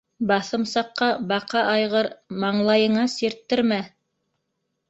[0.29, 2.09] Баҫымсаҡҡа баҡа айғыр,
[2.45, 3.83] маңлайыңа сирттермә!